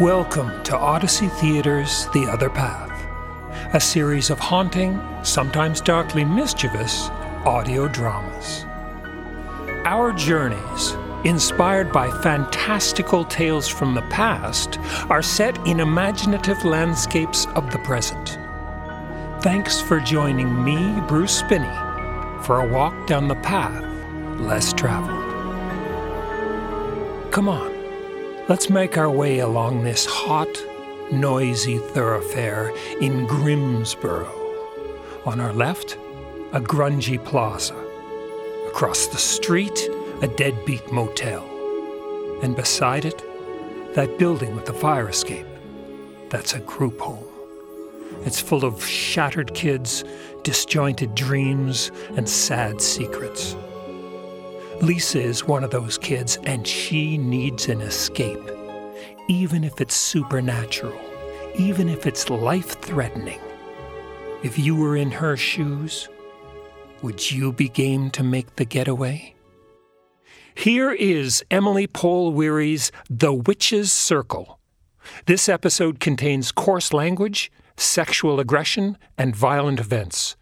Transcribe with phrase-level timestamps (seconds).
[0.00, 2.92] Welcome to Odyssey Theater's The Other Path,
[3.74, 7.08] a series of haunting, sometimes darkly mischievous,
[7.44, 8.64] audio dramas.
[9.84, 10.92] Our journeys,
[11.24, 14.78] inspired by fantastical tales from the past,
[15.10, 18.38] are set in imaginative landscapes of the present.
[19.42, 21.74] Thanks for joining me, Bruce Spinney,
[22.44, 23.82] for a walk down the path
[24.38, 25.24] less traveled.
[27.32, 27.77] Come on.
[28.48, 30.48] Let's make our way along this hot,
[31.12, 34.26] noisy thoroughfare in Grimsboro.
[35.26, 35.98] On our left,
[36.52, 37.76] a grungy plaza.
[38.68, 39.90] Across the street,
[40.22, 41.44] a deadbeat motel.
[42.42, 43.22] And beside it,
[43.94, 45.46] that building with the fire escape.
[46.30, 47.26] That's a group home.
[48.24, 50.04] It's full of shattered kids,
[50.42, 53.56] disjointed dreams, and sad secrets.
[54.80, 58.48] Lisa is one of those kids, and she needs an escape,
[59.26, 60.96] even if it's supernatural,
[61.56, 63.40] even if it's life threatening.
[64.44, 66.08] If you were in her shoes,
[67.02, 69.34] would you be game to make the getaway?
[70.54, 74.60] Here is Emily Pohl-Weary's The Witch's Circle.
[75.26, 80.36] This episode contains coarse language, sexual aggression, and violent events.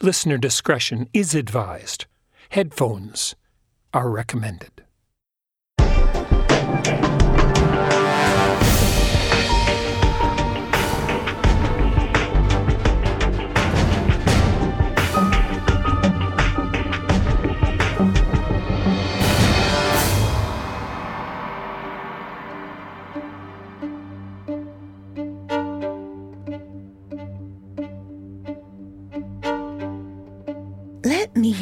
[0.00, 2.06] Listener discretion is advised.
[2.50, 3.34] Headphones
[3.92, 4.84] are recommended.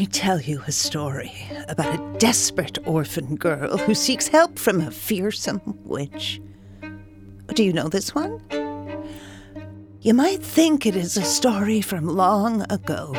[0.09, 1.33] Tell you a story
[1.69, 6.41] about a desperate orphan girl who seeks help from a fearsome witch.
[7.55, 8.43] Do you know this one?
[10.01, 13.13] You might think it is a story from long ago.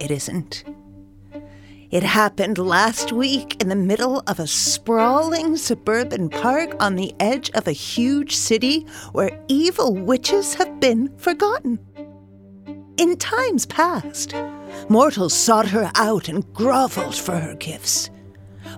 [0.00, 0.64] It isn't.
[1.90, 7.50] It happened last week in the middle of a sprawling suburban park on the edge
[7.54, 11.78] of a huge city where evil witches have been forgotten.
[12.98, 14.34] In times past,
[14.88, 18.10] mortals sought her out and groveled for her gifts.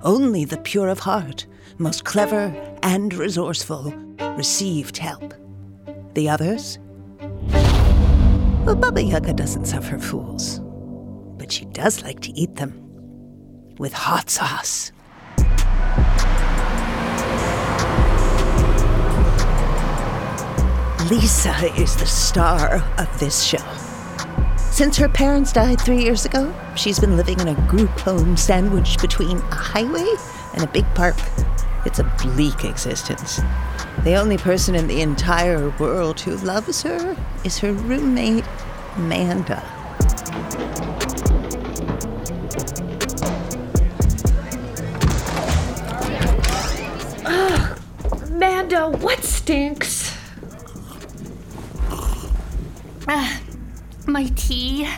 [0.02, 1.46] Only the pure of heart,
[1.78, 3.92] most clever and resourceful,
[4.36, 5.34] received help.
[6.14, 6.78] The others?
[8.64, 10.60] Well, Baba Yaga doesn't suffer fools,
[11.38, 12.74] but she does like to eat them
[13.78, 14.92] with hot sauce.
[21.10, 23.89] Lisa is the star of this show.
[24.80, 29.02] Since her parents died three years ago, she's been living in a group home sandwiched
[29.02, 30.10] between a highway
[30.54, 31.16] and a big park.
[31.84, 33.42] It's a bleak existence.
[34.04, 37.14] The only person in the entire world who loves her
[37.44, 38.46] is her roommate,
[38.96, 39.62] Manda.
[48.22, 50.16] Amanda, what stinks?
[53.06, 53.39] Ah,
[54.10, 54.88] my tea.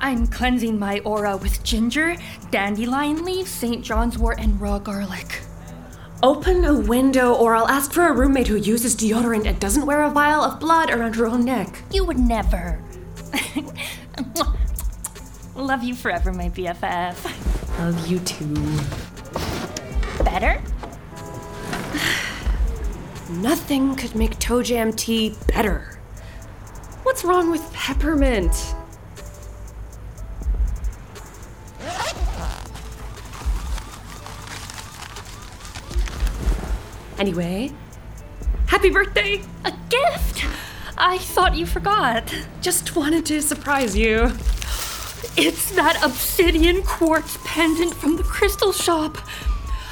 [0.00, 2.16] I'm cleansing my aura with ginger,
[2.50, 3.84] dandelion leaves, St.
[3.84, 5.40] John's wort, and raw garlic.
[6.22, 10.02] Open a window, or I'll ask for a roommate who uses deodorant and doesn't wear
[10.02, 11.82] a vial of blood around her own neck.
[11.90, 12.82] You would never.
[15.54, 17.78] Love you forever, my BFF.
[17.78, 18.54] Love you too.
[20.24, 20.62] Better?
[23.42, 25.95] Nothing could make toe jam tea better.
[27.16, 28.74] What's wrong with peppermint?
[37.18, 37.72] Anyway,
[38.66, 39.42] happy birthday!
[39.64, 40.44] A gift?
[40.98, 42.30] I thought you forgot.
[42.60, 44.24] Just wanted to surprise you.
[45.38, 49.16] It's that obsidian quartz pendant from the crystal shop.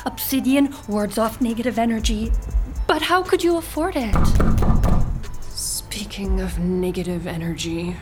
[0.05, 2.33] Obsidian wards off negative energy.
[2.87, 4.54] But how could you afford it?
[6.15, 7.97] Speaking of negative energy,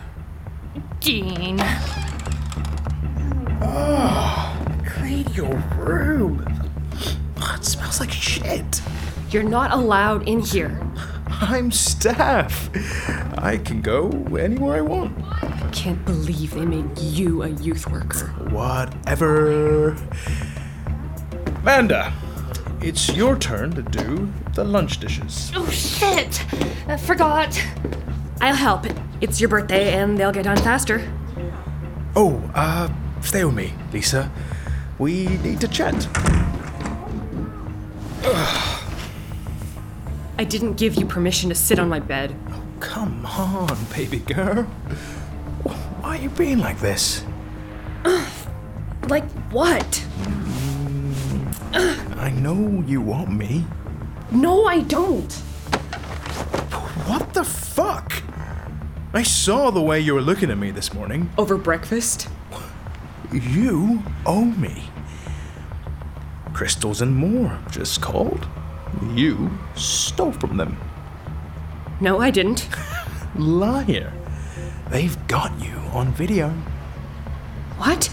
[1.00, 1.56] Dean.
[3.62, 6.44] Oh, clean your room.
[7.40, 8.82] Oh, it smells like shit.
[9.30, 10.78] you're not allowed in here.
[11.26, 12.68] I'm staff.
[13.38, 15.18] I can go anywhere I want.
[15.42, 18.26] I can't believe they made you a youth worker.
[18.50, 19.96] Whatever.
[21.62, 22.12] Amanda,
[22.82, 25.50] it's your turn to do the lunch dishes.
[25.54, 26.44] Oh, shit!
[26.88, 27.60] I forgot.
[28.40, 28.86] I'll help.
[29.20, 31.00] It's your birthday and they'll get done faster.
[32.14, 32.88] Oh, uh,
[33.22, 34.30] stay with me, Lisa.
[34.98, 35.94] We need to chat.
[38.24, 38.78] Ugh.
[40.38, 42.34] I didn't give you permission to sit on my bed.
[42.50, 44.64] Oh, come on, baby girl.
[45.62, 47.24] Why are you being like this?
[49.08, 50.04] Like what?
[51.74, 53.66] I know you want me.
[54.32, 55.32] No, I don't.
[57.06, 58.22] What the fuck?
[59.12, 61.30] I saw the way you were looking at me this morning.
[61.36, 62.28] Over breakfast?
[63.30, 64.84] You owe me.
[66.54, 68.46] Crystals and more, just called.
[69.12, 70.78] You stole from them.
[72.00, 72.68] No, I didn't.
[73.36, 74.12] Liar.
[74.88, 76.50] They've got you on video.
[77.76, 78.10] What?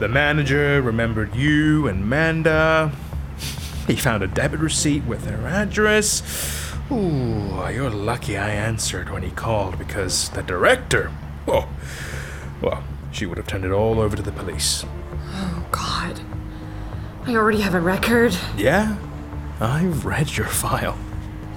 [0.00, 2.92] The manager remembered you and Manda.
[3.88, 6.22] He found a debit receipt with their address.
[6.92, 11.10] Ooh, you're lucky I answered when he called because the director,
[11.48, 11.66] oh,
[12.60, 14.84] well, she would have turned it all over to the police.
[15.32, 16.20] Oh, God.
[17.26, 18.36] I already have a record.
[18.58, 18.98] Yeah,
[19.58, 20.98] I've read your file.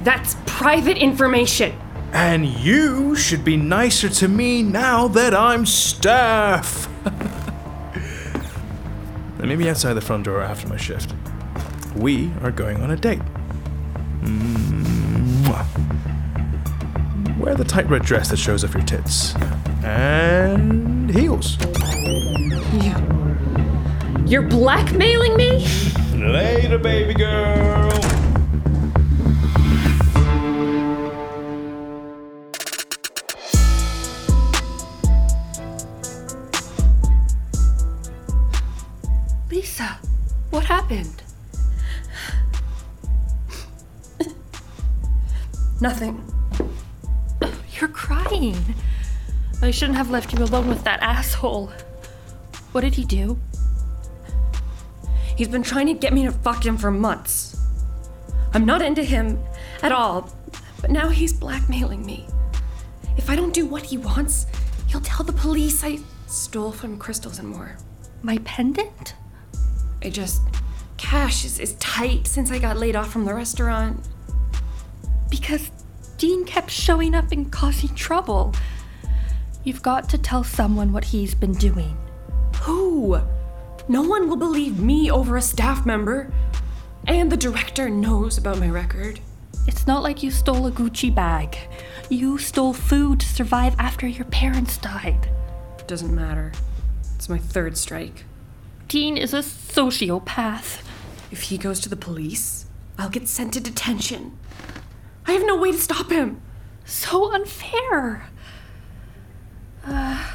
[0.03, 1.77] That's private information.
[2.13, 6.87] And you should be nicer to me now that I'm staff.
[9.41, 11.13] meet me outside the front door after my shift.
[11.95, 13.21] We are going on a date.
[14.21, 15.65] Mwah.
[17.37, 19.35] Wear the tight red dress that shows off your tits.
[19.83, 21.57] And heels.
[24.25, 25.67] You're blackmailing me?
[26.15, 28.20] Later, baby girl.
[49.81, 51.71] Shouldn't have left you alone with that asshole.
[52.71, 53.39] What did he do?
[55.35, 57.59] He's been trying to get me to fuck him for months.
[58.53, 59.39] I'm not into him
[59.81, 60.31] at all,
[60.81, 62.27] but now he's blackmailing me.
[63.17, 64.45] If I don't do what he wants,
[64.85, 65.97] he'll tell the police I
[66.27, 67.77] stole from crystals and more.
[68.21, 69.15] My pendant?
[70.03, 70.43] I just.
[70.97, 74.07] Cash is, is tight since I got laid off from the restaurant.
[75.31, 75.71] Because
[76.19, 78.53] Dean kept showing up and causing trouble.
[79.63, 81.97] You've got to tell someone what he's been doing.
[82.63, 83.21] Who?
[83.87, 86.31] No one will believe me over a staff member.
[87.05, 89.19] And the director knows about my record.
[89.67, 91.57] It's not like you stole a Gucci bag.
[92.09, 95.29] You stole food to survive after your parents died.
[95.85, 96.51] Doesn't matter.
[97.15, 98.25] It's my third strike.
[98.87, 100.81] Dean is a sociopath.
[101.31, 102.65] If he goes to the police,
[102.97, 104.37] I'll get sent to detention.
[105.27, 106.41] I have no way to stop him.
[106.83, 108.27] So unfair.
[109.85, 110.31] Uh,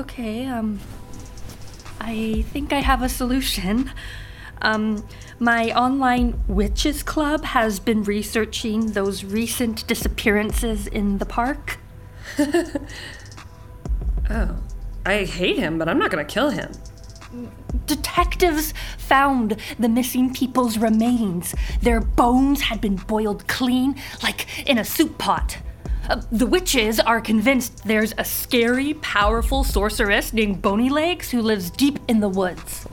[0.00, 0.80] okay, um,
[2.00, 3.90] I think I have a solution.
[4.62, 5.06] Um,
[5.38, 11.78] my online witches club has been researching those recent disappearances in the park.
[14.30, 14.56] Oh.
[15.06, 16.70] I hate him, but I'm not gonna kill him.
[17.86, 21.54] Detectives found the missing people's remains.
[21.80, 25.58] Their bones had been boiled clean, like in a soup pot.
[26.08, 31.70] Uh, the witches are convinced there's a scary, powerful sorceress named Bony Legs who lives
[31.70, 32.86] deep in the woods.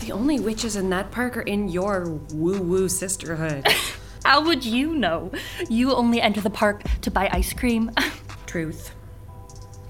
[0.00, 3.66] The only witches in that park are in your woo woo sisterhood.
[4.24, 5.32] How would you know?
[5.70, 7.90] You only enter the park to buy ice cream.
[8.46, 8.94] Truth.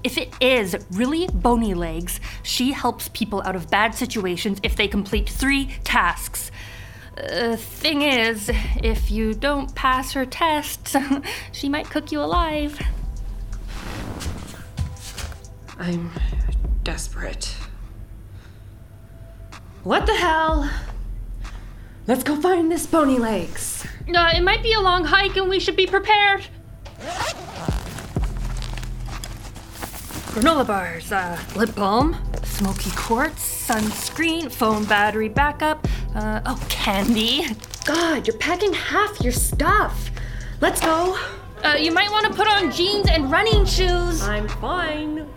[0.03, 4.87] If it is really Bony Legs, she helps people out of bad situations if they
[4.87, 6.49] complete three tasks.
[7.21, 8.49] Uh, thing is,
[8.81, 10.95] if you don't pass her tests,
[11.51, 12.79] she might cook you alive.
[15.77, 16.11] I'm
[16.83, 17.55] desperate.
[19.83, 20.69] What the hell?
[22.07, 23.85] Let's go find this bony legs.
[24.07, 26.45] Uh, it might be a long hike and we should be prepared.
[30.31, 37.45] Granola bars, uh, lip balm, smoky quartz, sunscreen, phone battery backup, uh, oh, candy.
[37.85, 40.11] God, you're packing half your stuff.
[40.59, 41.17] Let's go.
[41.63, 44.21] Uh, you might want to put on jeans and running shoes.
[44.23, 45.27] I'm fine.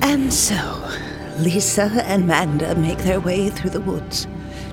[0.00, 0.88] And so,
[1.38, 4.26] Lisa and Manda make their way through the woods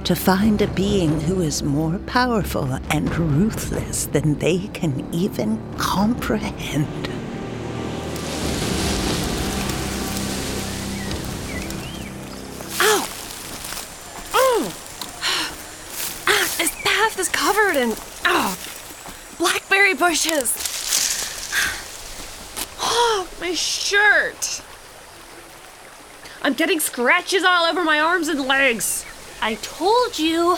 [0.05, 7.07] to find a being who is more powerful and ruthless than they can even comprehend.
[12.81, 13.07] Ow!
[14.33, 14.73] Oh!
[16.27, 17.93] Ah, this path is covered in
[18.25, 18.57] oh,
[19.37, 20.51] blackberry bushes.
[22.81, 24.63] Oh, my shirt.
[26.41, 29.05] I'm getting scratches all over my arms and legs.
[29.43, 30.57] I told you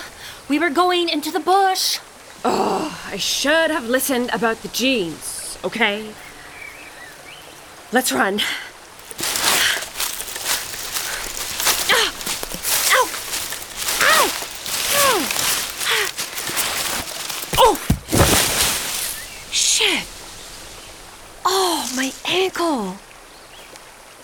[0.49, 1.99] we were going into the bush.
[2.43, 6.13] Oh, I should have listened about the jeans, okay?
[7.93, 8.41] Let's run.
[17.55, 17.79] Oh!
[19.49, 20.05] Shit!
[21.45, 22.97] Oh, my ankle!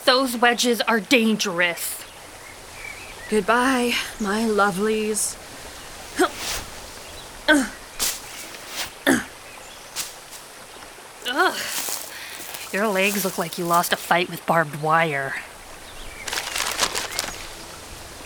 [0.03, 1.98] Those wedges are dangerous.
[3.29, 5.37] Goodbye, my lovelies.
[11.29, 11.55] Ugh.
[12.73, 15.35] Your legs look like you lost a fight with barbed wire.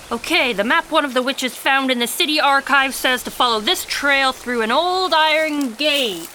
[0.09, 3.59] Okay, the map one of the witches found in the city archive says to follow
[3.59, 6.29] this trail through an old iron gate.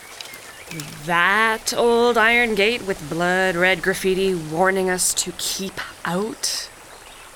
[1.07, 6.69] That old iron gate with blood red graffiti warning us to keep out?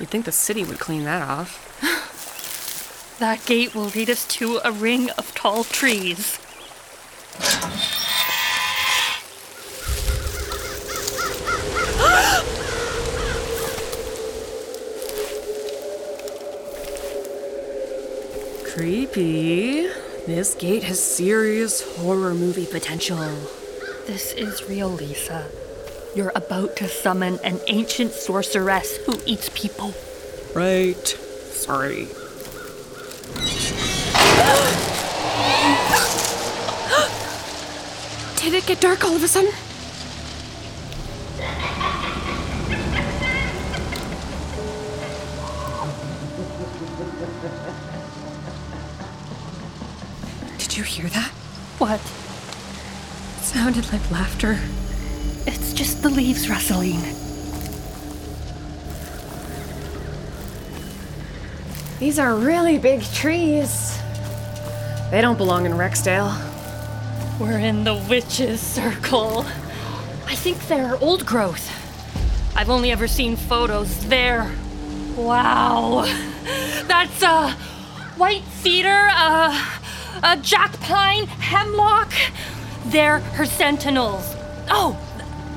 [0.02, 1.68] You'd think the city would clean that off.
[3.20, 6.40] That gate will lead us to a ring of tall trees.
[18.74, 19.86] Creepy.
[20.26, 23.38] This gate has serious horror movie potential.
[24.08, 25.48] This is real, Lisa.
[26.14, 29.94] You're about to summon an ancient sorceress who eats people.
[30.54, 31.06] Right.
[31.06, 32.04] Sorry.
[38.36, 39.50] Did it get dark all of a sudden?
[50.58, 51.30] Did you hear that?
[51.78, 52.00] What?
[52.00, 54.58] It sounded like laughter.
[55.46, 57.00] It's just the leaves rustling.
[61.98, 63.98] These are really big trees.
[65.10, 66.36] They don't belong in Rexdale.
[67.38, 69.44] We're in the witch's circle.
[70.26, 71.70] I think they're old growth.
[72.56, 74.50] I've only ever seen photos there.
[75.16, 76.04] Wow.
[76.86, 77.50] That's a
[78.16, 79.58] white cedar, a,
[80.22, 82.12] a jack pine, hemlock.
[82.86, 84.34] They're her sentinels.
[84.68, 84.98] Oh,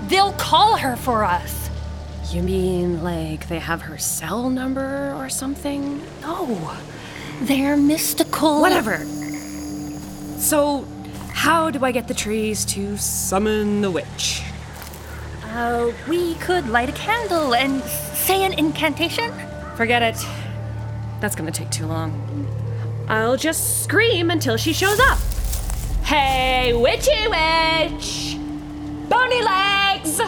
[0.08, 1.70] they'll call her for us.
[2.32, 6.02] You mean like they have her cell number or something?
[6.22, 6.76] No,
[7.42, 8.62] they're mystical.
[8.62, 8.98] Whatever.
[10.40, 10.86] So,
[11.32, 14.42] how do I get the trees to summon the witch?
[15.44, 19.32] Uh, we could light a candle and say an incantation.
[19.76, 20.18] Forget it.
[21.22, 22.12] That's gonna take too long.
[23.08, 25.20] I'll just scream until she shows up.
[26.04, 28.35] Hey, witchy witch!
[29.10, 30.22] Bony legs!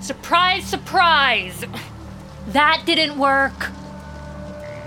[0.00, 1.64] Surprise, surprise!
[2.48, 3.70] That didn't work.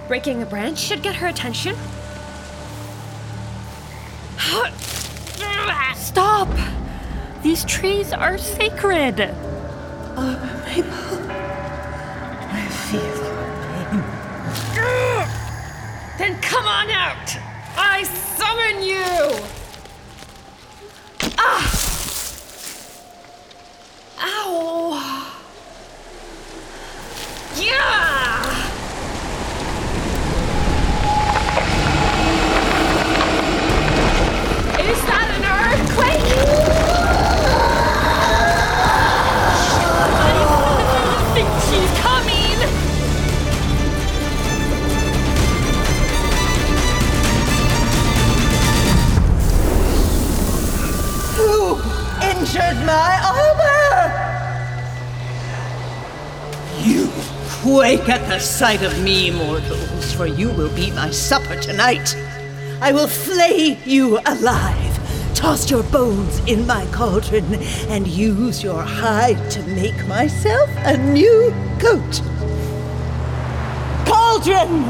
[0.07, 1.75] Breaking a branch should get her attention.
[5.95, 6.49] Stop!
[7.43, 9.33] These trees are sacred.
[10.17, 11.31] Oh, Mabel.
[12.51, 13.01] I feel
[13.93, 14.01] you.
[16.17, 17.37] Then come on out!
[17.77, 19.39] I summon you!
[21.37, 21.88] Ah!
[24.21, 25.35] Ow!
[27.55, 28.49] Yeah!
[34.79, 35.28] Is that
[58.39, 62.15] sight of me, mortals, for you will be my supper tonight.
[62.81, 67.55] I will flay you alive, toss your bones in my cauldron,
[67.89, 72.21] and use your hide to make myself a new coat.
[74.07, 74.85] Cauldron,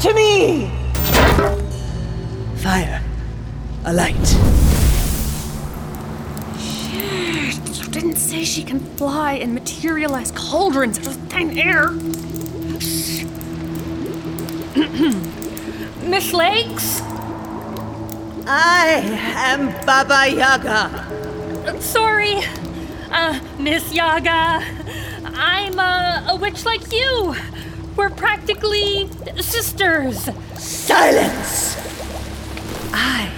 [0.00, 0.70] to me!
[2.56, 3.00] Fire,
[3.84, 4.14] a light.
[6.92, 11.90] You didn't say she can fly and materialize cauldrons out of thin air.
[16.04, 17.00] Miss Lakes?
[18.46, 19.02] I
[19.34, 21.80] am Baba Yaga.
[21.80, 22.36] Sorry,
[23.10, 24.64] uh, Miss Yaga.
[25.34, 27.34] I'm uh, a witch like you.
[27.96, 30.28] We're practically sisters.
[30.54, 31.76] Silence!
[32.92, 33.32] I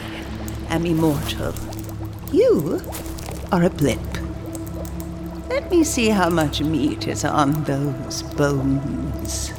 [0.68, 1.54] am immortal.
[2.32, 2.82] You
[3.50, 3.98] are a blip.
[5.48, 9.54] Let me see how much meat is on those bones.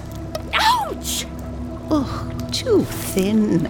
[1.93, 3.65] Oh, too thin.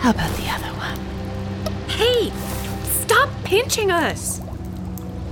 [0.00, 0.98] How about the other one?
[1.88, 2.32] Hey,
[2.82, 4.40] stop pinching us.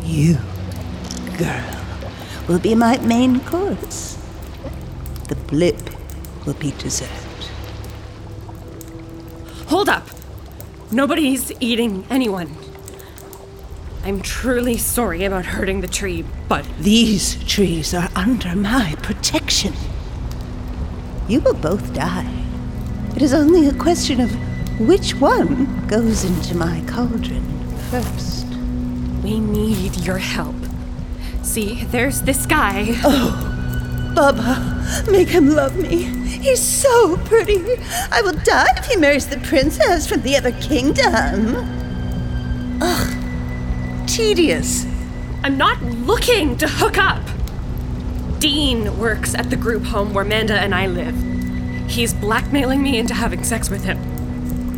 [0.05, 0.39] You,
[1.37, 1.77] girl,
[2.47, 4.17] will be my main course.
[5.27, 5.91] The blip
[6.47, 7.09] will be dessert.
[9.67, 10.07] Hold up.
[10.93, 12.55] Nobody's eating anyone.
[14.05, 19.75] I'm truly sorry about hurting the tree, but These trees are under my protection.
[21.29, 22.27] You will both die.
[23.15, 24.31] It is only a question of
[24.81, 27.45] which one goes into my cauldron
[27.91, 28.47] first.
[29.23, 30.57] we need your help.
[31.43, 32.95] See, there's this guy.
[33.05, 36.05] Oh, Baba, make him love me.
[36.05, 37.63] He's so pretty.
[38.11, 41.57] I will die if he marries the princess from the other kingdom.
[42.81, 44.87] Ugh, tedious.
[45.43, 47.23] I'm not looking to hook up.
[48.39, 51.17] Dean works at the group home where Manda and I live.
[51.91, 53.99] He's blackmailing me into having sex with him.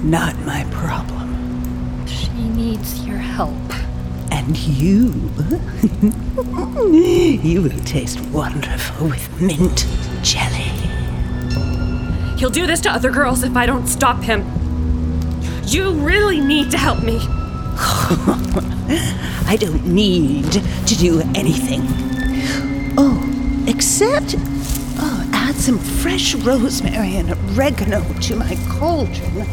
[0.09, 2.07] Not my problem.
[2.07, 3.53] She needs your help.
[4.33, 5.13] And you,
[7.43, 9.87] you will taste wonderful with mint
[10.23, 10.71] jelly.
[12.39, 14.41] He'll do this to other girls if I don't stop him.
[15.67, 17.19] You really need to help me.
[19.47, 22.10] I don't need to do anything.
[23.81, 24.35] Except
[24.99, 29.47] oh, add some fresh rosemary and oregano to my cauldron.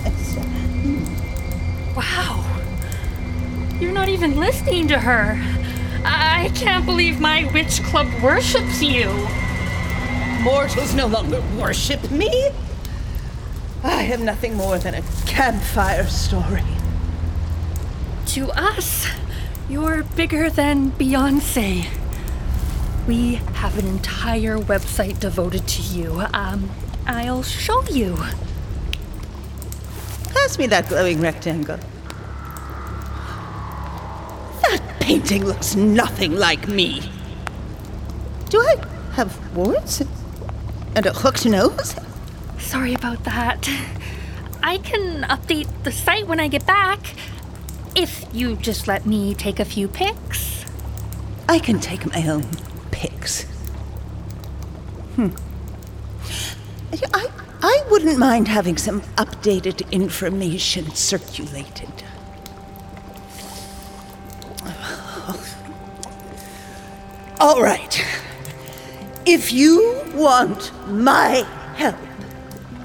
[1.96, 2.43] Wow.
[3.79, 5.41] You're not even listening to her.
[6.03, 9.05] I can't believe my witch club worships you.
[10.41, 12.50] Mortals no longer worship me.
[13.81, 16.65] I am nothing more than a campfire story.
[18.25, 19.07] To us,
[19.69, 21.96] you're bigger than Beyonce.
[23.08, 26.24] We have an entire website devoted to you.
[26.34, 26.70] Um,
[27.06, 28.17] I'll show you.
[30.34, 31.80] Pass me that glowing rectangle.
[34.62, 37.10] That painting looks nothing like me.
[38.50, 38.76] Do I
[39.13, 40.02] have warts?
[40.93, 41.96] And a hooked nose?
[42.60, 43.70] Sorry about that.
[44.62, 47.15] I can update the site when I get back.
[47.96, 50.65] If you just let me take a few pics.
[51.48, 52.43] I can take my own
[52.97, 53.43] pics.
[55.15, 55.29] Hmm.
[57.13, 57.27] I,
[57.62, 61.91] I wouldn't mind having some updated information circulated.
[67.39, 68.03] All right.
[69.27, 71.97] If you want my help,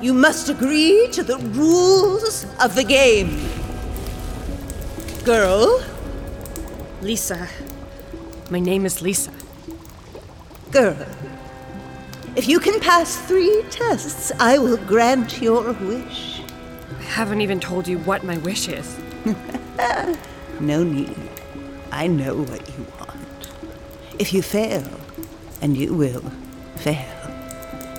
[0.03, 3.48] you must agree to the rules of the game.
[5.25, 5.83] Girl,
[7.01, 7.48] Lisa.
[8.51, 9.33] My name is Lisa.
[10.73, 10.97] Girl.
[12.35, 16.41] If you can pass three tests, I will grant your wish.
[16.99, 18.99] I haven't even told you what my wish is.
[20.61, 21.17] No need.
[21.91, 23.49] I know what you want.
[24.21, 24.85] If you fail,
[25.61, 26.23] and you will
[26.77, 27.17] fail,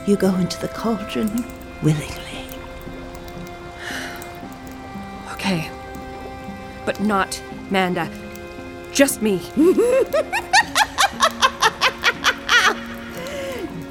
[0.07, 1.43] you go into the cauldron
[1.81, 2.45] willingly.
[5.33, 5.69] Okay.
[6.85, 8.09] But not Manda.
[8.93, 9.41] Just me.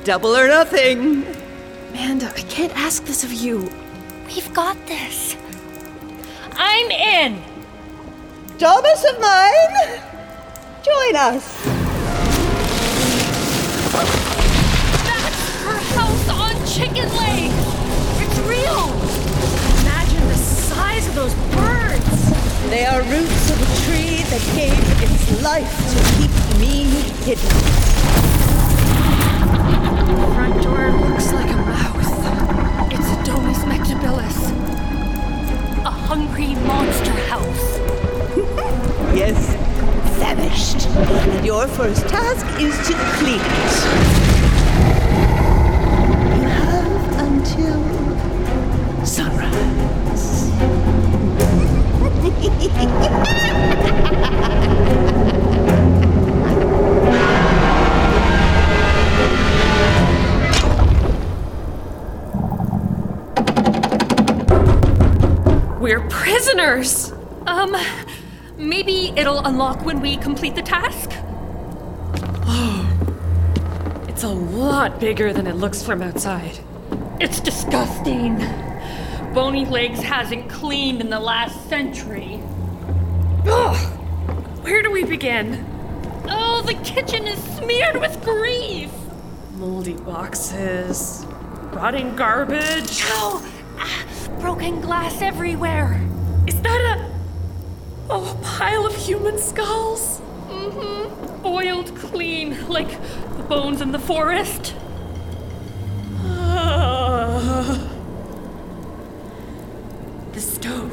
[0.05, 1.25] Double or nothing.
[1.91, 3.71] Amanda, I can't ask this of you.
[4.27, 5.37] We've got this.
[6.55, 7.41] I'm in.
[8.59, 10.01] Thomas of mine,
[10.83, 11.65] join us.
[15.07, 17.55] That's her house on chicken legs.
[18.19, 18.91] It's real.
[19.83, 22.71] Imagine the size of those birds.
[22.71, 26.87] They are roots of a tree that gave its life to keep me
[27.25, 28.32] hidden.
[31.01, 32.93] Looks like a mouth.
[32.93, 34.39] It's Adonis Mectabilis.
[35.85, 37.79] A hungry monster house.
[39.15, 39.57] Yes,
[40.19, 40.87] famished.
[40.89, 43.73] And your first task is to clean it.
[46.41, 47.83] You have until
[49.05, 50.51] sunrise.
[65.83, 67.13] We're prisoners.
[67.45, 67.77] Um,
[68.57, 71.11] maybe it'll unlock when we complete the task?
[74.09, 76.61] It's a lot bigger than it looks from outside.
[77.19, 78.37] It's disgusting.
[79.35, 82.41] Bony Legs hasn't cleaned in the last century.
[83.49, 83.77] Ugh.
[84.63, 85.67] Where do we begin?
[86.29, 88.93] Oh, the kitchen is smeared with grease!
[89.57, 91.27] Moldy boxes,
[91.73, 93.03] rotting garbage.
[93.07, 93.45] Ow!
[93.79, 94.05] Ah,
[94.43, 96.01] broken glass everywhere.
[96.49, 97.13] Is that a.
[98.11, 100.21] Oh, a pile of human skulls?
[100.49, 101.43] Mm-hmm.
[101.43, 102.91] Boiled clean, like
[103.37, 104.75] the bones in the forest.
[110.33, 110.93] The stove.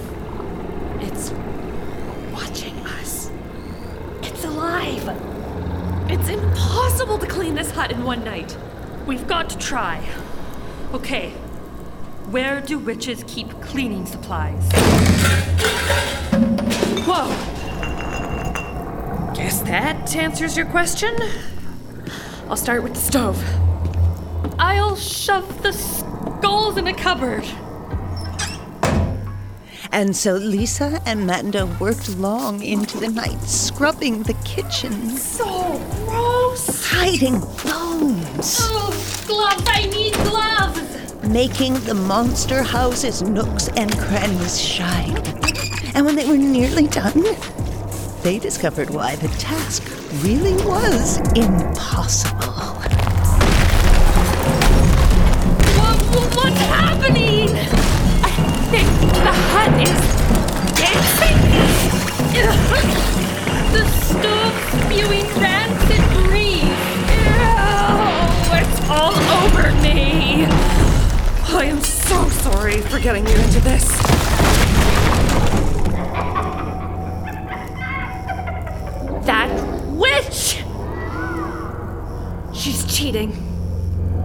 [1.02, 1.32] It's
[2.32, 3.32] watching us.
[4.22, 5.10] It's alive.
[6.08, 8.56] It's impossible to clean this hut in one night.
[9.08, 10.08] We've got to try.
[10.94, 11.34] Okay.
[12.32, 14.62] Where do witches keep cleaning supplies?
[17.08, 17.28] Whoa.
[19.34, 21.16] Guess that answers your question.
[22.48, 23.44] I'll start with the stove.
[24.60, 27.46] I'll shove the skulls in a cupboard.
[29.92, 36.86] And so Lisa and Manda worked long into the night, scrubbing the kitchen, So gross.
[36.86, 39.64] hiding bones, Oh, gloves!
[39.66, 40.49] I need gloves!
[41.30, 45.16] Making the monster house's nooks and crannies shine.
[45.94, 47.24] And when they were nearly done,
[48.24, 49.84] they discovered why the task
[50.24, 52.40] really was impossible.
[55.78, 56.00] What,
[56.36, 57.50] what's happening?
[58.24, 58.32] I
[58.72, 60.02] think the hut is
[60.80, 61.38] dancing.
[63.74, 66.64] the stove spewing rancid grease.
[67.14, 69.14] Ew, it's all
[69.44, 70.89] over me.
[71.52, 73.84] I am so sorry for getting you into this.
[79.26, 79.50] That
[79.90, 80.64] witch!
[82.56, 83.34] She's cheating.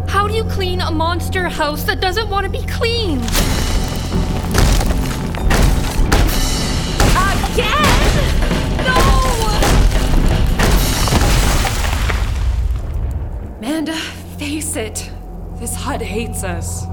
[0.06, 3.24] How do you clean a monster house that doesn't want to be cleaned?
[7.54, 7.82] Again?
[8.84, 9.00] No!
[13.60, 13.94] Manda,
[14.38, 15.10] face it.
[15.58, 16.84] This hut hates us.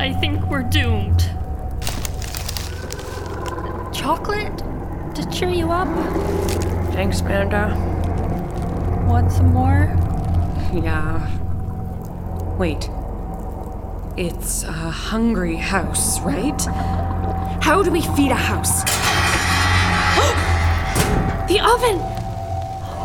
[0.00, 1.20] I think we're doomed.
[3.92, 4.56] Chocolate
[5.14, 5.88] to cheer you up?
[6.94, 7.76] Thanks, Panda.
[9.06, 9.94] Want some more?
[10.72, 11.28] Yeah.
[12.56, 12.88] Wait.
[14.16, 16.62] It's a hungry house, right?
[17.62, 18.84] How do we feed a house?
[21.46, 22.00] the oven!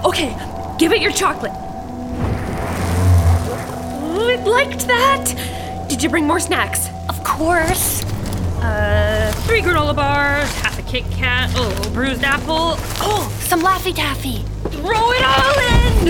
[0.06, 0.34] Okay,
[0.80, 1.52] give it your chocolate.
[4.32, 5.65] It liked that!
[5.88, 6.88] Did you bring more snacks?
[7.10, 8.04] Of course.
[8.62, 12.76] Uh, three granola bars, half a Kit Kat, oh, bruised apple.
[13.00, 14.40] Oh, some Laffy Taffy.
[14.70, 16.08] Throw it all in!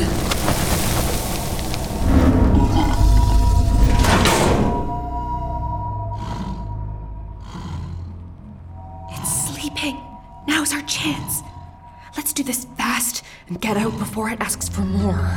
[9.12, 10.02] It's sleeping.
[10.48, 11.42] Now's our chance.
[12.16, 15.30] Let's do this fast and get out before it asks for more.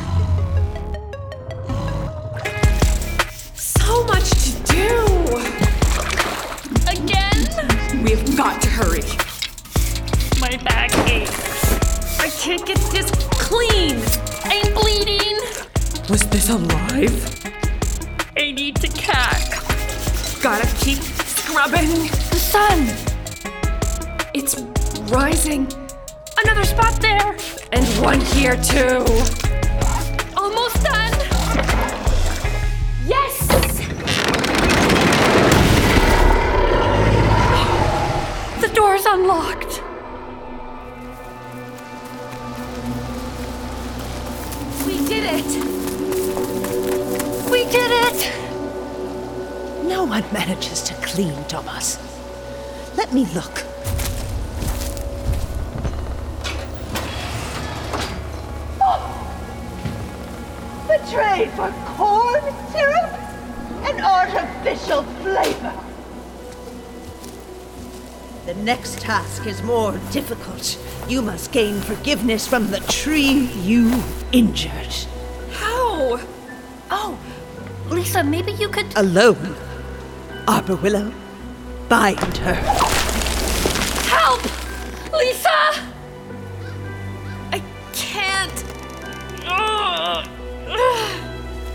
[7.98, 8.04] Again?
[8.04, 9.02] We've got to hurry.
[10.40, 12.20] My back aches.
[12.20, 14.00] I can't get this clean!
[14.44, 15.38] I'm bleeding.
[16.08, 17.44] Was this alive?
[18.36, 19.62] I need to cack.
[20.42, 21.88] Gotta keep scrubbing.
[22.30, 22.86] The sun.
[24.34, 24.60] It's
[25.10, 25.66] rising.
[26.44, 27.36] Another spot there.
[27.72, 29.04] And one here too.
[30.36, 31.07] Almost done.
[38.98, 39.82] Door's unlocked.
[44.86, 45.50] We did it!
[47.50, 48.34] We did it.
[49.84, 51.98] No one manages to clean Thomas.
[52.96, 53.64] Let me look.
[60.86, 63.12] The tray for corn syrup
[63.84, 65.87] and artificial flavor.
[68.48, 70.78] The next task is more difficult.
[71.06, 74.94] You must gain forgiveness from the tree you injured.
[75.50, 76.18] How?
[76.90, 77.18] Oh,
[77.90, 78.86] Lisa, maybe you could.
[78.96, 79.54] Alone.
[80.46, 81.12] Arbor Willow,
[81.90, 82.54] bind her.
[84.08, 84.42] Help!
[85.12, 85.84] Lisa!
[87.52, 88.64] I can't.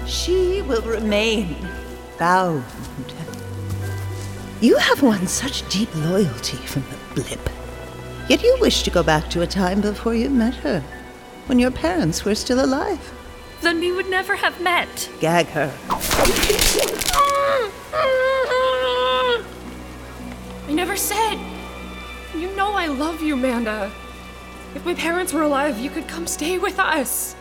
[0.07, 1.55] She will remain
[2.17, 2.65] bound.
[4.63, 7.49] You have won such deep loyalty from the blip.
[8.29, 10.79] Yet you wish to go back to a time before you met her,
[11.47, 13.13] when your parents were still alive.
[13.59, 15.09] Then we would never have met.
[15.19, 15.69] Gag her.
[20.69, 21.37] I never said.
[22.33, 23.91] You know I love you, Manda.
[24.75, 27.35] If my parents were alive, you could come stay with us.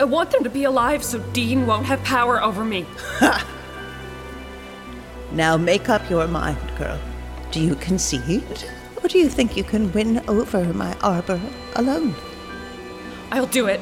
[0.00, 2.84] I want them to be alive so Dean won't have power over me.
[5.34, 7.00] Now make up your mind, girl.
[7.50, 8.64] Do you concede?
[9.02, 11.40] Or do you think you can win over my arbor
[11.74, 12.14] alone?
[13.32, 13.80] I'll do it.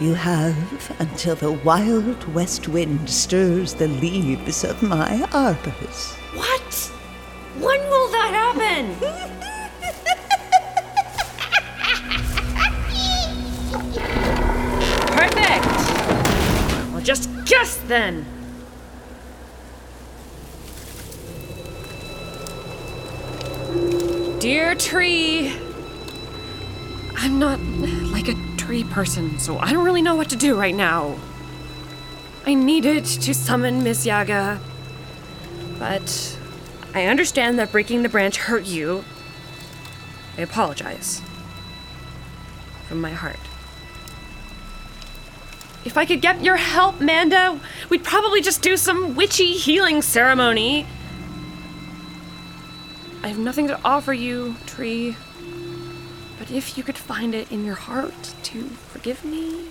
[0.00, 6.12] You have until the wild west wind stirs the leaves of my arbors.
[6.34, 6.74] What?
[7.58, 8.94] When will that happen?
[15.16, 15.64] Perfect!
[16.92, 18.26] Well, just guess then.
[24.44, 25.56] Dear tree,
[27.16, 27.58] I'm not
[28.12, 31.16] like a tree person, so I don't really know what to do right now.
[32.44, 34.60] I needed to summon Miss Yaga,
[35.78, 36.38] but
[36.92, 39.02] I understand that breaking the branch hurt you.
[40.36, 41.22] I apologize.
[42.86, 43.40] From my heart.
[45.86, 50.86] If I could get your help, Manda, we'd probably just do some witchy healing ceremony.
[53.24, 55.16] I have nothing to offer you, Tree.
[56.38, 59.70] But if you could find it in your heart to forgive me.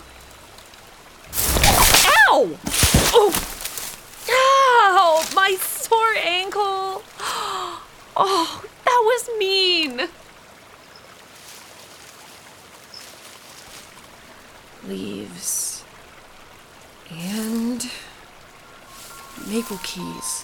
[2.32, 2.58] Ow!
[3.14, 3.32] Oh!
[4.32, 5.24] Ow!
[5.36, 7.04] My sore ankle!
[8.16, 10.08] Oh, that was mean!
[14.88, 15.84] Leaves.
[17.12, 17.90] And.
[19.48, 20.44] Maple keys.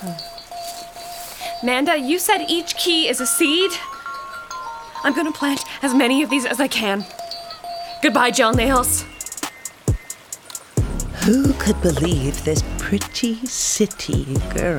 [0.00, 0.35] Hmm.
[1.66, 3.72] Manda, you said each key is a seed?
[5.02, 7.04] I'm gonna plant as many of these as I can.
[8.04, 9.04] Goodbye, gel nails.
[11.24, 14.78] Who could believe this pretty city girl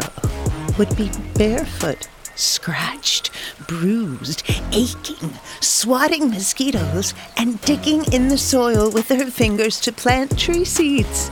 [0.77, 3.31] would be barefoot, scratched,
[3.67, 10.63] bruised, aching, swatting mosquitoes, and digging in the soil with her fingers to plant tree
[10.63, 11.31] seeds?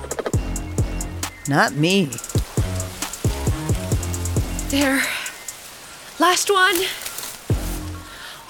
[1.47, 2.09] Not me.
[4.67, 5.01] There.
[6.17, 6.75] Last one.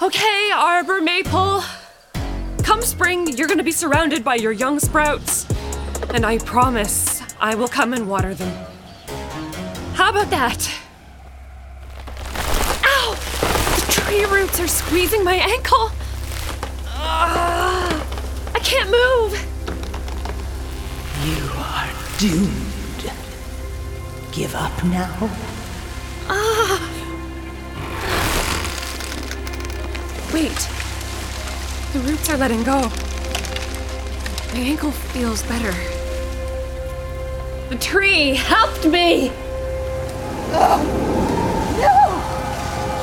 [0.00, 1.64] Okay, Arbor Maple.
[2.62, 5.46] Come spring, you're gonna be surrounded by your young sprouts.
[6.10, 8.66] And I promise I will come and water them.
[9.94, 10.70] How about that?
[12.84, 13.16] Ow!
[13.74, 15.90] The tree roots are squeezing my ankle.
[16.86, 18.06] Ah,
[18.54, 19.44] I can't move.
[21.24, 23.12] You are doomed.
[24.30, 25.55] Give up now.
[30.36, 30.68] Wait.
[31.94, 32.90] The roots are letting go.
[34.52, 35.72] My ankle feels better.
[37.70, 39.28] The tree helped me!
[40.52, 40.76] No!
[41.80, 42.20] No!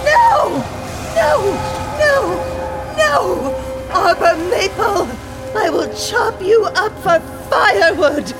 [0.05, 1.33] No!
[1.97, 2.95] No!
[2.99, 3.55] No!
[3.91, 5.07] Arbor Maple!
[5.57, 7.19] I will chop you up for
[7.49, 8.31] firewood!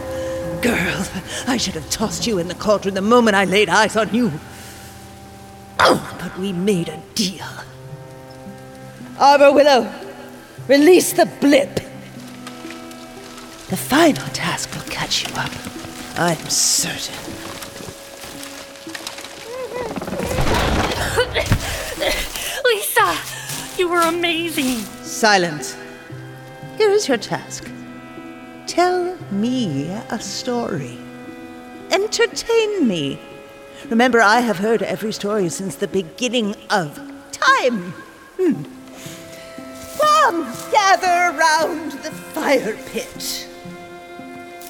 [0.62, 1.04] Girl,
[1.48, 4.34] I should have tossed you in the cauldron the moment I laid eyes on you.
[5.80, 7.48] Oh, but we made a deal.
[9.24, 9.90] Arbor Willow,
[10.68, 11.76] release the blip.
[13.70, 15.50] The final task will catch you up.
[16.18, 17.16] I'm certain.
[22.66, 23.18] Lisa,
[23.78, 24.80] you were amazing.
[25.04, 25.78] Silence.
[26.78, 27.72] Here is your task.
[28.68, 30.98] Tell me a story.
[31.92, 33.18] Entertain me.
[33.90, 37.00] Remember, I have heard every story since the beginning of
[37.32, 37.94] time.
[38.38, 38.83] Hmm.
[42.44, 43.48] Fire pit.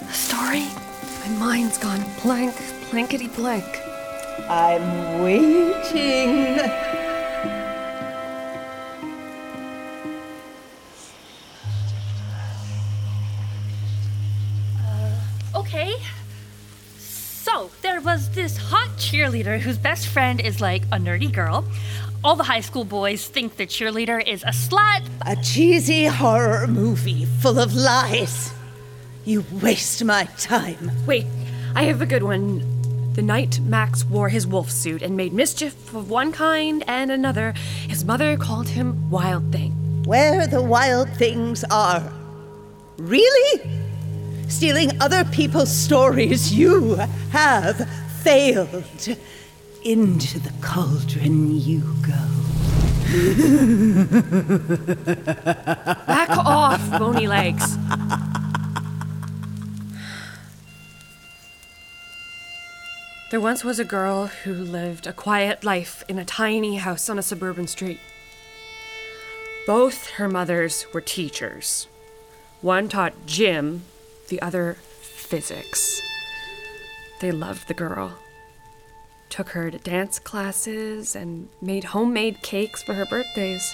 [0.01, 0.67] A story?
[1.21, 2.53] My mind's gone blank,
[2.91, 3.65] blankety blank.
[4.47, 6.59] I'm waiting.
[14.77, 15.21] Uh,
[15.55, 15.95] okay.
[16.99, 21.65] So, there was this hot cheerleader whose best friend is like a nerdy girl.
[22.23, 25.05] All the high school boys think the cheerleader is a slut.
[25.25, 28.53] A cheesy horror movie full of lies.
[29.25, 30.89] You waste my time.
[31.05, 31.25] Wait,
[31.75, 32.63] I have a good one.
[33.15, 37.53] The night Max wore his wolf suit and made mischief of one kind and another,
[37.89, 40.03] his mother called him Wild Thing.
[40.05, 42.09] Where the wild things are.
[42.97, 43.69] Really?
[44.47, 46.95] Stealing other people's stories, you
[47.31, 47.85] have
[48.21, 49.17] failed.
[49.85, 52.13] Into the cauldron you go.
[56.07, 57.77] Back off, bony legs.
[63.29, 67.19] There once was a girl who lived a quiet life in a tiny house on
[67.19, 67.99] a suburban street.
[69.67, 71.87] Both her mothers were teachers.
[72.61, 73.83] One taught gym,
[74.29, 76.01] the other physics.
[77.19, 78.17] They loved the girl.
[79.33, 83.73] Took her to dance classes and made homemade cakes for her birthdays.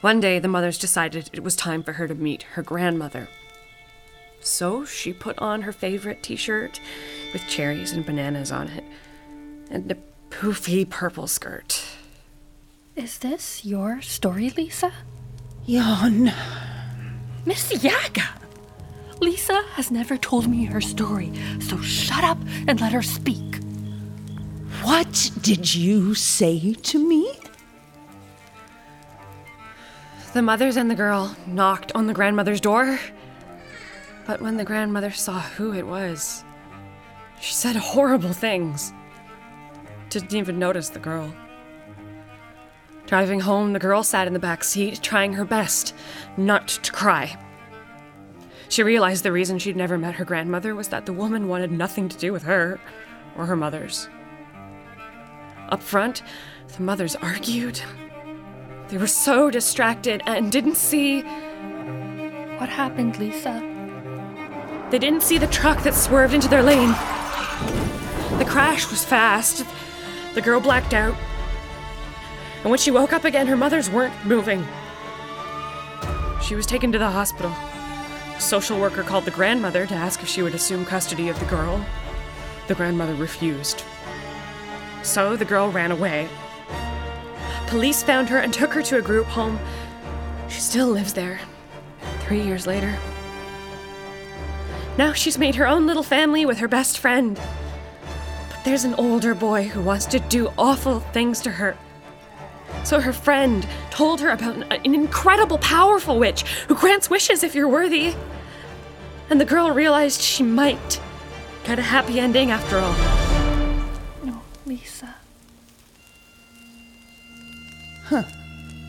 [0.00, 3.28] One day, the mothers decided it was time for her to meet her grandmother.
[4.40, 6.80] So she put on her favorite t shirt
[7.32, 8.82] with cherries and bananas on it,
[9.70, 9.96] and a
[10.30, 11.84] poofy purple skirt.
[12.96, 14.92] Is this your story, Lisa?
[15.68, 16.34] Jan.
[17.46, 18.30] Miss Yaga!
[19.20, 23.61] Lisa has never told me her story, so shut up and let her speak.
[24.82, 27.32] What did you say to me?
[30.32, 32.98] The mothers and the girl knocked on the grandmother's door.
[34.26, 36.42] But when the grandmother saw who it was,
[37.40, 38.92] she said horrible things.
[40.10, 41.32] Didn't even notice the girl.
[43.06, 45.94] Driving home, the girl sat in the back seat, trying her best
[46.36, 47.38] not to cry.
[48.68, 52.08] She realized the reason she'd never met her grandmother was that the woman wanted nothing
[52.08, 52.80] to do with her
[53.36, 54.08] or her mothers.
[55.72, 56.22] Up front,
[56.76, 57.80] the mothers argued.
[58.88, 61.22] They were so distracted and didn't see.
[61.22, 63.62] What happened, Lisa?
[64.90, 66.90] They didn't see the truck that swerved into their lane.
[68.38, 69.64] The crash was fast.
[70.34, 71.14] The girl blacked out.
[72.60, 74.66] And when she woke up again, her mothers weren't moving.
[76.42, 77.50] She was taken to the hospital.
[78.36, 81.46] A social worker called the grandmother to ask if she would assume custody of the
[81.46, 81.82] girl.
[82.66, 83.82] The grandmother refused.
[85.02, 86.28] So the girl ran away.
[87.66, 89.58] Police found her and took her to a group home.
[90.48, 91.40] She still lives there,
[92.20, 92.96] three years later.
[94.98, 97.40] Now she's made her own little family with her best friend.
[98.48, 101.76] But there's an older boy who wants to do awful things to her.
[102.84, 107.54] So her friend told her about an, an incredible, powerful witch who grants wishes if
[107.54, 108.14] you're worthy.
[109.30, 111.00] And the girl realized she might
[111.64, 113.21] get a happy ending after all.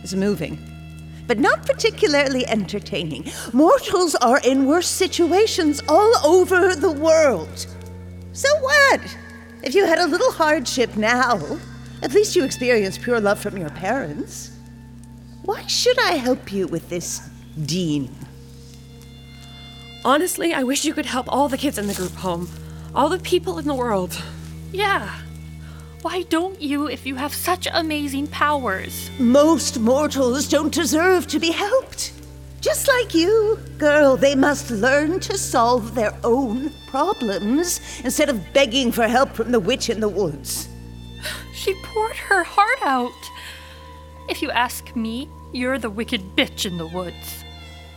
[0.03, 0.57] Is moving,
[1.27, 3.31] but not particularly entertaining.
[3.53, 7.65] Mortals are in worse situations all over the world.
[8.33, 9.01] So what?
[9.63, 11.59] If you had a little hardship now,
[12.01, 14.51] at least you experienced pure love from your parents.
[15.43, 17.29] Why should I help you with this,
[17.65, 18.13] Dean?
[20.05, 22.49] Honestly, I wish you could help all the kids in the group home,
[22.93, 24.21] all the people in the world.
[24.73, 25.21] Yeah.
[26.03, 29.09] Why don't you if you have such amazing powers?
[29.19, 32.11] Most mortals don't deserve to be helped.
[32.59, 38.91] Just like you, girl, they must learn to solve their own problems instead of begging
[38.91, 40.67] for help from the witch in the woods.
[41.53, 43.31] She poured her heart out.
[44.27, 47.45] If you ask me, you're the wicked bitch in the woods.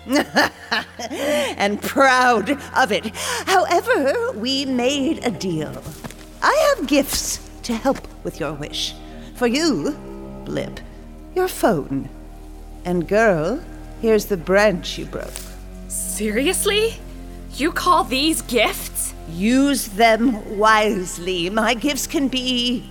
[1.58, 3.16] and proud of it.
[3.46, 5.82] However, we made a deal.
[6.40, 8.94] I have gifts to help with your wish.
[9.34, 9.96] For you,
[10.44, 10.80] Blip,
[11.34, 12.08] your phone.
[12.84, 13.60] And girl,
[14.00, 15.32] here's the branch you broke.
[15.88, 16.94] Seriously?
[17.54, 19.14] You call these gifts?
[19.30, 21.50] Use them wisely.
[21.50, 22.88] My gifts can be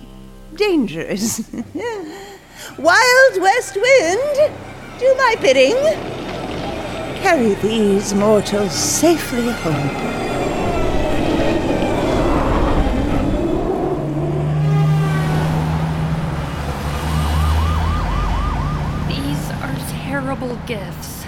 [0.54, 1.38] dangerous.
[2.78, 4.52] Wild West Wind,
[4.98, 5.76] do my bidding.
[7.22, 10.16] Carry these mortals safely home.
[19.08, 19.76] These are
[20.26, 21.24] terrible gifts.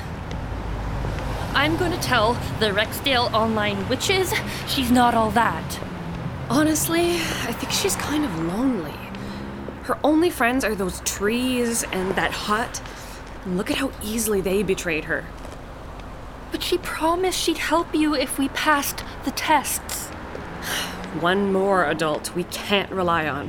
[1.55, 4.35] I'm going to tell the Rexdale Online Witches
[4.67, 5.81] she's not all that.
[6.51, 8.99] Honestly, I think she's kind of lonely.
[9.85, 12.83] Her only friends are those trees and that hut.
[13.45, 15.25] And look at how easily they betrayed her.
[16.51, 20.09] But she promised she'd help you if we passed the tests.
[21.21, 23.49] One more adult we can't rely on.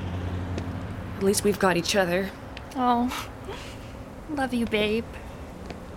[1.17, 2.29] At least we've got each other.
[2.75, 3.11] Oh,
[4.29, 5.05] love you, babe.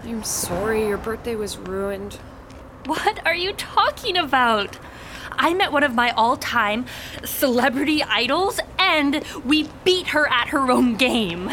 [0.05, 2.14] I'm sorry your birthday was ruined.
[2.86, 4.78] What are you talking about?
[5.30, 6.86] I met one of my all time
[7.24, 11.50] celebrity idols and we beat her at her own game.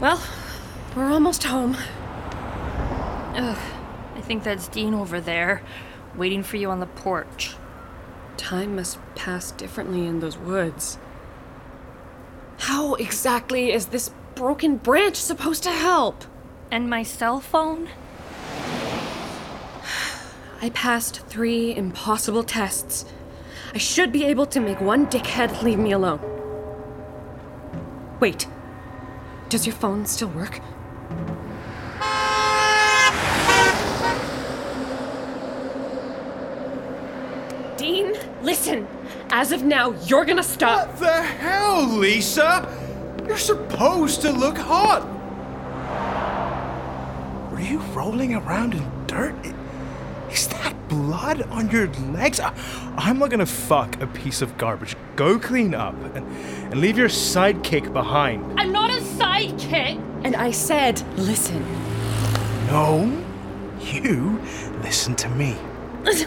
[0.00, 0.22] Well,
[0.94, 1.76] we're almost home.
[3.34, 3.58] Ugh,
[4.14, 5.62] I think that's Dean over there,
[6.14, 7.56] waiting for you on the porch.
[8.36, 10.98] Time must pass differently in those woods.
[12.58, 16.24] How exactly is this broken branch supposed to help?
[16.70, 17.88] And my cell phone?
[20.60, 23.04] I passed three impossible tests.
[23.72, 26.20] I should be able to make one dickhead leave me alone.
[28.20, 28.46] Wait.
[29.48, 30.60] Does your phone still work?
[37.76, 38.88] Dean, listen.
[39.30, 40.88] As of now, you're gonna stop.
[40.88, 42.66] What the hell, Lisa?
[43.26, 45.15] You're supposed to look hot.
[47.56, 49.34] Were you rolling around in dirt?
[50.30, 52.38] Is that blood on your legs?
[52.38, 52.52] I-
[52.98, 54.94] I'm not gonna fuck a piece of garbage.
[55.16, 56.26] Go clean up and,
[56.70, 58.60] and leave your sidekick behind.
[58.60, 59.98] I'm not a sidekick.
[60.22, 61.64] And I said, listen.
[62.66, 63.10] No,
[63.80, 64.38] you
[64.82, 65.56] listen to me.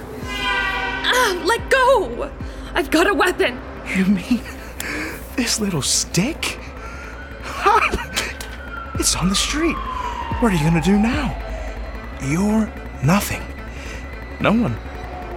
[1.12, 2.32] Ah, let go!
[2.74, 3.60] I've got a weapon.
[3.96, 4.42] You mean
[5.36, 6.58] this little stick?
[8.96, 9.76] it's on the street.
[10.40, 11.36] What are you gonna do now?
[12.24, 12.72] You're
[13.04, 13.42] nothing.
[14.40, 14.78] No one.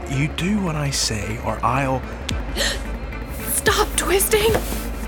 [0.09, 2.01] You do what I say, or I'll.
[3.49, 4.53] Stop twisting.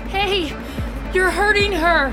[0.09, 0.53] Hey,
[1.13, 2.11] you're hurting her.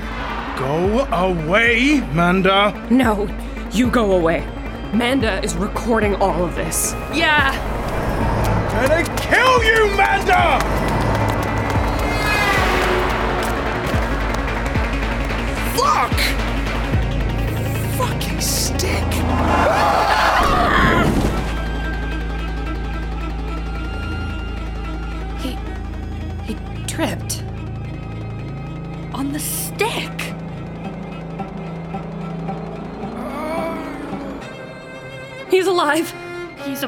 [0.57, 2.87] Go away, Manda!
[2.89, 3.27] No,
[3.73, 4.47] you go away.
[4.93, 6.93] Manda is recording all of this.
[7.13, 7.51] Yeah.
[8.71, 10.82] I'm Gonna kill you, Manda!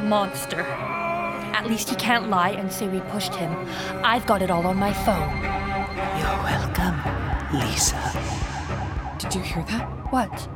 [0.06, 0.62] Monster.
[0.62, 3.54] At least he can't lie and say we pushed him.
[4.04, 5.36] I've got it all on my phone.
[6.20, 6.98] You're welcome,
[7.60, 8.00] Lisa.
[9.18, 9.88] Did you hear that?
[10.12, 10.48] What?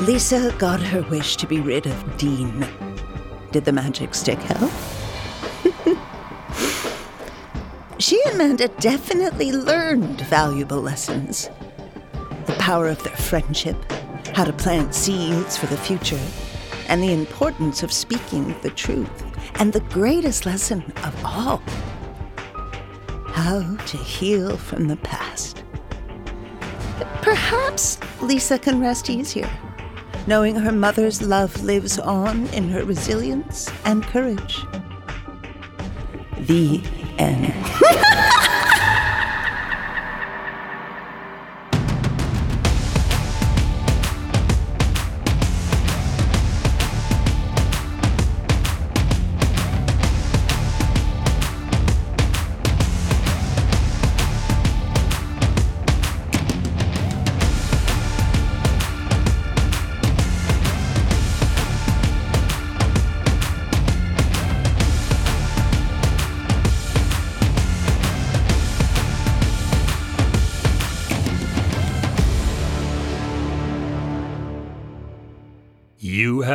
[0.00, 2.66] Lisa got her wish to be rid of Dean.
[3.52, 4.72] Did the magic stick help?
[7.98, 11.50] she and Amanda definitely learned valuable lessons.
[12.46, 13.76] The power of their friendship,
[14.34, 16.20] how to plant seeds for the future,
[16.88, 19.24] and the importance of speaking the truth.
[19.56, 21.62] And the greatest lesson of all
[23.32, 25.64] how to heal from the past.
[27.22, 29.50] Perhaps Lisa can rest easier,
[30.26, 34.62] knowing her mother's love lives on in her resilience and courage.
[36.40, 36.82] The
[37.18, 37.54] end.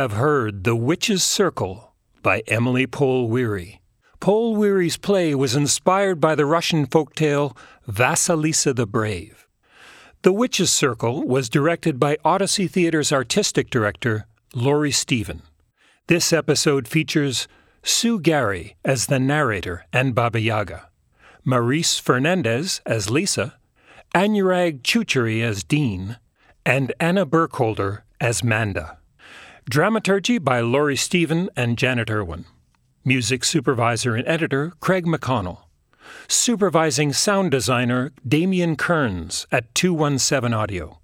[0.08, 1.92] have heard The Witch's Circle
[2.22, 3.82] by Emily Pohl-Weary.
[4.20, 7.54] Pole Weary's play was inspired by the Russian folktale
[7.86, 9.46] Vasilisa the Brave.
[10.22, 15.42] The Witch's Circle was directed by Odyssey Theater's artistic director, Laurie Steven.
[16.06, 17.46] This episode features
[17.82, 20.88] Soo Garay as the narrator and Baba Yaga,
[21.46, 23.58] Maryse Fernandes as Lisa,
[24.14, 26.16] Anurag Choudhury as Dean,
[26.64, 28.97] and Anna Burkholder as Manda.
[29.68, 32.46] Dramaturgy by Laurie Steven and Janet Irwin.
[33.04, 35.64] Music supervisor and editor Craig McConnell.
[36.26, 41.00] Supervising sound designer Damian Kearns at 217 Audio.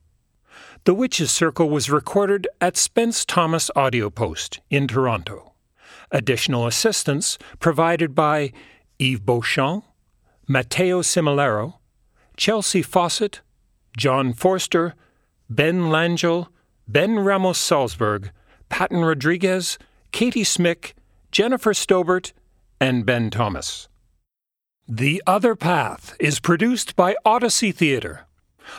[0.85, 5.53] The Witches Circle was recorded at Spence Thomas Audio Post in Toronto.
[6.11, 8.51] Additional assistance provided by
[8.99, 9.85] Yves Beauchamp,
[10.49, 11.75] Matteo Similero,
[12.39, 13.43] Chelsea Fawcett,
[13.95, 14.95] John Forster,
[15.51, 16.47] Ben Langell,
[16.89, 18.31] Ben Ramos Salzburg,
[18.75, 19.79] Patton Rodriguez,
[20.11, 20.95] Katie Smick,
[21.31, 22.33] Jennifer Stobert,
[22.81, 23.87] and Ben Thomas.
[24.89, 28.27] The Other Path is produced by Odyssey Theatre.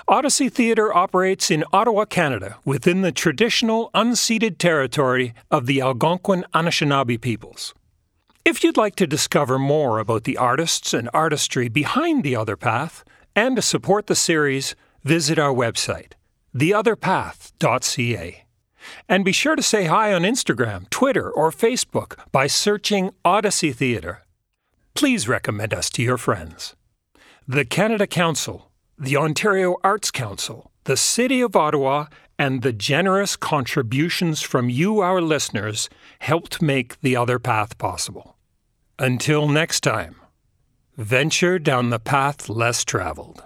[0.05, 7.21] Odyssey Theatre operates in Ottawa, Canada, within the traditional unceded territory of the Algonquin Anishinaabe
[7.21, 7.73] peoples.
[8.43, 13.05] If you'd like to discover more about the artists and artistry behind The Other Path
[13.33, 14.75] and to support the series,
[15.05, 16.11] visit our website,
[16.53, 18.44] theotherpath.ca.
[19.07, 24.23] And be sure to say hi on Instagram, Twitter, or Facebook by searching Odyssey Theatre.
[24.93, 26.75] Please recommend us to your friends.
[27.47, 32.07] The Canada Council, the Ontario Arts Council, the City of Ottawa,
[32.37, 38.37] and the generous contributions from you, our listeners, helped make The Other Path possible.
[38.99, 40.15] Until next time,
[40.97, 43.43] Venture down the path less traveled.